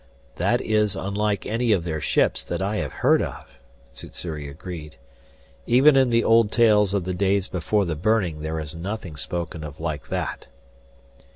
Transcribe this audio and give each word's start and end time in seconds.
"That 0.37 0.61
is 0.61 0.95
unlike 0.95 1.45
any 1.45 1.71
of 1.73 1.83
their 1.83 2.01
ships 2.01 2.43
that 2.45 2.59
I 2.59 2.77
have 2.77 2.91
heard 2.91 3.21
of," 3.21 3.47
Sssuri 3.93 4.49
agreed. 4.49 4.95
"Even 5.67 5.95
in 5.95 6.09
the 6.09 6.23
old 6.23 6.51
tales 6.51 6.95
of 6.95 7.03
the 7.05 7.13
Days 7.13 7.47
Before 7.47 7.85
the 7.85 7.95
Burning 7.95 8.39
there 8.41 8.59
is 8.59 8.73
nothing 8.73 9.15
spoken 9.15 9.63
of 9.63 9.79
like 9.79 10.07
that." 10.07 10.47